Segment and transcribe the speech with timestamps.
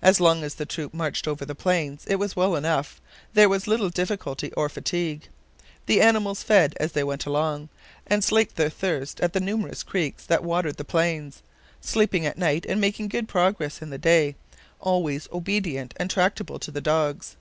[0.00, 3.00] As long as the troop marched over the plains it was well enough,
[3.34, 5.26] there was little difficulty or fatigue.
[5.86, 7.68] The animals fed as they went along,
[8.06, 11.42] and slaked their thirst at the numerous creeks that watered the plains,
[11.80, 14.36] sleeping at night and making good progress in the day,
[14.78, 17.34] always obedient and tractable to the dogs.